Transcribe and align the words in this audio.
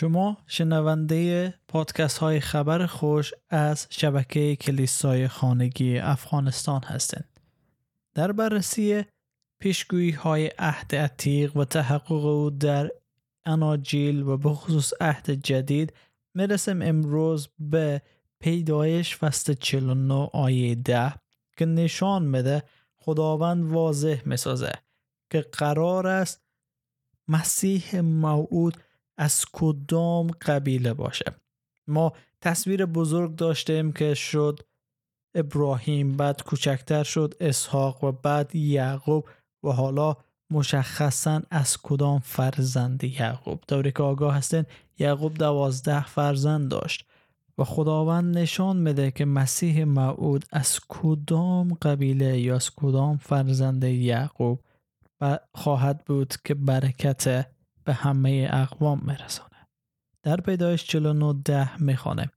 شما 0.00 0.36
شنونده 0.46 1.54
پادکست 1.68 2.18
های 2.18 2.40
خبر 2.40 2.86
خوش 2.86 3.32
از 3.50 3.86
شبکه 3.90 4.56
کلیسای 4.56 5.28
خانگی 5.28 5.98
افغانستان 5.98 6.82
هستند. 6.82 7.40
در 8.14 8.32
بررسی 8.32 9.04
پیشگویی 9.60 10.10
های 10.10 10.46
عهد 10.58 10.94
عتیق 10.94 11.56
و 11.56 11.64
تحقق 11.64 12.24
او 12.24 12.50
در 12.50 12.90
اناجیل 13.46 14.22
و 14.22 14.36
به 14.36 14.48
خصوص 14.48 14.92
عهد 15.00 15.30
جدید 15.30 15.92
می‌رسیم 16.34 16.82
امروز 16.82 17.48
به 17.58 18.02
پیدایش 18.40 19.16
فصل 19.16 19.54
49 19.54 20.14
آیه 20.32 20.74
10 20.74 21.14
که 21.56 21.66
نشان 21.66 22.24
میده 22.24 22.62
خداوند 22.96 23.64
واضح 23.64 24.22
می‌سازه 24.24 24.72
که 25.30 25.40
قرار 25.40 26.06
است 26.06 26.42
مسیح 27.28 28.00
موعود 28.00 28.76
از 29.18 29.44
کدام 29.52 30.26
قبیله 30.26 30.94
باشه. 30.94 31.34
ما 31.86 32.12
تصویر 32.40 32.86
بزرگ 32.86 33.36
داشتیم 33.36 33.92
که 33.92 34.14
شد 34.14 34.60
ابراهیم 35.34 36.16
بعد 36.16 36.42
کوچکتر 36.42 37.02
شد 37.02 37.34
اسحاق 37.40 38.04
و 38.04 38.12
بعد 38.12 38.54
یعقوب 38.54 39.28
و 39.62 39.68
حالا 39.68 40.16
مشخصا 40.50 41.42
از 41.50 41.76
کدام 41.82 42.18
فرزند 42.18 43.04
یعقوب. 43.04 43.60
دوری 43.68 43.92
که 43.92 44.02
آگاه 44.02 44.34
هستین 44.34 44.64
یعقوب 44.98 45.34
دوازده 45.34 46.06
فرزند 46.06 46.70
داشت 46.70 47.06
و 47.58 47.64
خداوند 47.64 48.38
نشان 48.38 48.76
میده 48.76 49.10
که 49.10 49.24
مسیح 49.24 49.84
موعود 49.84 50.44
از 50.52 50.80
کدام 50.88 51.74
قبیله 51.74 52.40
یا 52.40 52.54
از 52.54 52.70
کدام 52.70 53.16
فرزند 53.16 53.84
یعقوب 53.84 54.60
خواهد 55.54 56.04
بود 56.04 56.34
که 56.44 56.54
برکت 56.54 57.46
به 57.88 57.94
همه 57.94 58.48
اقوام 58.52 59.02
میرسانه 59.06 59.68
در 60.22 60.36
پیدایش 60.40 60.84
49 60.84 61.34
ده 61.44 61.82
می‌خوانه. 61.82 62.30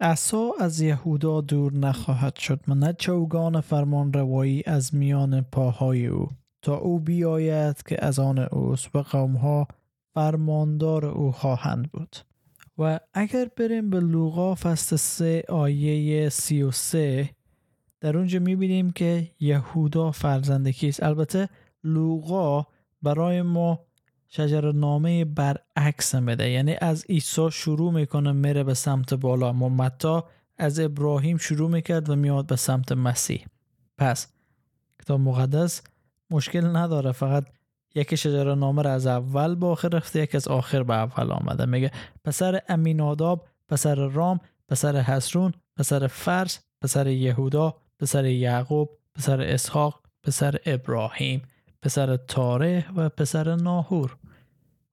عصا 0.00 0.50
از 0.60 0.80
یهودا 0.80 1.40
دور 1.40 1.72
نخواهد 1.72 2.36
شد 2.36 2.60
و 2.68 2.74
نه 2.74 2.92
چوگان 2.92 3.60
فرمان 3.60 4.12
روایی 4.12 4.62
از 4.66 4.94
میان 4.94 5.40
پاهای 5.40 6.06
او. 6.06 6.28
تا 6.62 6.76
او 6.76 7.00
بیاید 7.00 7.82
که 7.82 8.04
از 8.04 8.18
آن 8.18 8.38
اوست 8.38 8.96
و 8.96 9.02
قومها 9.02 9.68
فرماندار 10.14 11.06
او 11.06 11.32
خواهند 11.32 11.92
بود. 11.92 12.16
و 12.78 13.00
اگر 13.14 13.48
بریم 13.56 13.90
به 13.90 14.00
لوقا 14.00 14.54
فصل 14.54 14.96
3 14.96 15.42
آیه 15.48 16.28
33 16.28 17.30
در 18.00 18.16
اونجا 18.16 18.38
می‌بینیم 18.38 18.90
که 18.90 19.30
یهودا 19.40 20.10
فرزند 20.10 20.68
کیست 20.68 21.02
البته 21.02 21.48
لوقا 21.84 22.66
برای 23.02 23.42
ما 23.42 23.80
شجر 24.34 24.72
نامه 24.72 25.24
برعکس 25.24 26.14
میده 26.14 26.50
یعنی 26.50 26.76
از 26.80 27.04
عیسی 27.08 27.50
شروع 27.50 27.92
می‌کنه 27.92 28.32
میره 28.32 28.64
به 28.64 28.74
سمت 28.74 29.14
بالا. 29.14 29.48
اما 29.48 29.68
متا 29.68 30.28
از 30.58 30.80
ابراهیم 30.80 31.36
شروع 31.36 31.70
می‌کرد 31.70 32.10
و 32.10 32.16
میاد 32.16 32.46
به 32.46 32.56
سمت 32.56 32.92
مسیح. 32.92 33.46
پس 33.98 34.26
کتاب 35.02 35.20
مقدس 35.20 35.82
مشکل 36.30 36.76
نداره. 36.76 37.12
فقط 37.12 37.44
یکی 37.94 38.16
شجر 38.16 38.54
نامه 38.54 38.82
را 38.82 38.90
از 38.90 39.06
اول 39.06 39.54
به 39.54 39.66
آخر 39.66 39.88
رفته 39.88 40.20
یکی 40.20 40.36
از 40.36 40.48
آخر 40.48 40.82
به 40.82 40.94
اول 40.94 41.32
آمده. 41.32 41.66
میگه 41.66 41.90
پسر 42.24 42.60
امیناداب 42.68 43.48
پسر 43.68 43.94
رام 43.94 44.40
پسر 44.68 44.96
حسرون 44.96 45.52
پسر 45.76 46.06
فرس 46.06 46.60
پسر 46.82 47.06
یهودا 47.06 47.76
پسر 47.98 48.24
یعقوب 48.24 48.90
پسر 49.14 49.40
اسحاق 49.40 50.00
پسر 50.22 50.56
ابراهیم. 50.66 51.42
پسر 51.82 52.16
تاره 52.16 52.84
و 52.96 53.08
پسر 53.08 53.54
ناهور 53.54 54.16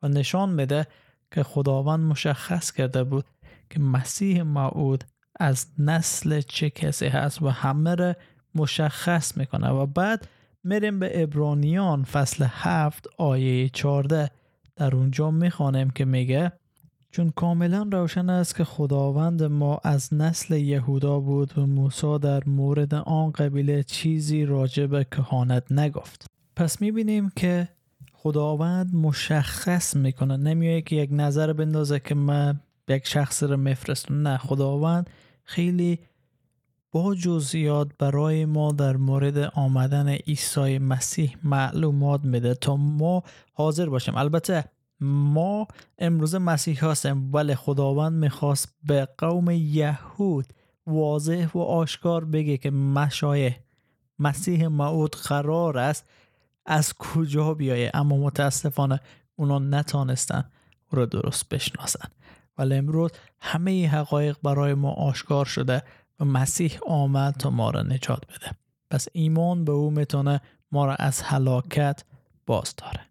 و 0.04 0.08
نشان 0.08 0.50
میده 0.50 0.88
که 1.32 1.44
خداوند 1.44 2.00
مشخص 2.00 2.72
کرده 2.72 3.04
بود 3.04 3.26
که 3.70 3.80
مسیح 3.80 4.44
معود 4.44 5.04
از 5.40 5.68
نسل 5.78 6.42
چه 6.42 6.70
کسی 6.70 7.08
هست 7.08 7.42
و 7.42 7.50
همه 7.50 7.96
را 7.96 8.16
مشخص 8.56 9.38
می‌کنه. 9.38 9.70
و 9.70 9.86
بعد 9.86 10.28
میریم 10.64 11.00
به 11.00 11.24
ابرانیان 11.24 12.04
فصل 12.04 12.46
هفت 12.50 13.08
آیه 13.18 13.70
14 13.70 14.32
در 14.76 14.96
اونجا 14.96 15.32
می‌خوانیم 15.32 15.90
که 15.90 16.06
میگه 16.06 16.52
چون 17.12 17.30
کاملا 17.30 17.90
روشن 17.92 18.30
است 18.30 18.56
که 18.56 18.64
خداوند 18.64 19.44
ما 19.44 19.80
از 19.84 20.14
نسل 20.14 20.54
یهودا 20.54 21.20
بود 21.20 21.58
و 21.58 21.66
موسی 21.66 22.20
در 22.20 22.44
مورد 22.46 22.94
آن 22.94 23.32
قبیله 23.32 23.84
چیزی 23.84 24.46
راجع 24.46 24.86
به 24.86 25.04
کهانت 25.04 25.72
نگفت. 25.72 26.39
پس 26.60 26.82
می‌بینیم 26.82 27.30
که 27.36 27.70
خداوند 28.14 28.96
مشخص 28.96 29.96
می‌کنه. 29.96 30.38
نمیایه 30.38 30.82
که 30.82 30.96
یک 30.96 31.10
نظر 31.14 31.54
بندازه 31.54 32.00
که 32.00 32.16
من 32.16 32.60
یک 32.88 33.08
شخص 33.08 33.44
رو 33.44 33.58
میفرستم. 33.58 34.28
نه 34.28 34.38
خداوند 34.38 35.10
خیلی 35.44 36.00
با 36.92 37.16
جزئیات 37.16 37.88
برای 38.00 38.46
ما 38.46 38.72
در 38.72 38.98
مورد 38.98 39.38
آمدن 39.38 40.10
عیسی 40.10 40.78
مسیح 40.78 41.38
معلومات 41.44 42.24
میده 42.24 42.54
تا 42.54 42.76
ما 42.76 43.24
حاضر 43.54 43.90
باشیم. 43.90 44.16
البته 44.16 44.66
ما 45.02 45.68
امروز 46.00 46.36
مسیح 46.36 46.86
هستیم 46.86 47.34
ولی 47.34 47.56
خداوند 47.56 48.14
می‌خواست 48.14 48.76
به 48.84 49.08
قوم 49.18 49.50
یهود 49.52 50.54
واضح 50.88 51.48
و 51.56 51.60
آشکار 51.60 52.26
بگه 52.26 52.58
که 52.58 52.72
مشایه 52.72 53.58
مسیح 54.20 54.68
معود 54.68 55.16
قرار 55.16 55.78
است 55.78 56.06
از 56.66 56.94
کجا 56.94 57.54
بیایه؟ 57.54 57.92
اما 57.94 58.18
متاسفانه 58.18 59.00
اونا 59.36 59.60
نتانستن 59.60 60.44
او 60.92 60.98
را 60.98 61.06
درست 61.06 61.50
بشناسن. 61.50 62.10
ولی 62.58 62.76
امروز 62.76 63.12
همه 63.40 63.90
حقایق 63.90 64.38
برای 64.44 64.74
ما 64.74 64.92
آشکار 64.92 65.46
شده 65.46 65.84
و 66.20 66.26
مسیح 66.26 66.80
آمد 66.88 67.34
تا 67.34 67.50
ما 67.50 67.70
را 67.70 67.82
نجات 67.82 68.26
بده. 68.26 68.52
پس 68.92 69.08
ایمان 69.14 69.66
به 69.66 69.72
او 69.72 69.92
می‌تونه 69.92 70.42
ما 70.72 70.86
را 70.86 70.96
از 70.96 71.22
هلاکت 71.22 72.04
باز 72.46 72.76
داره. 72.78 73.09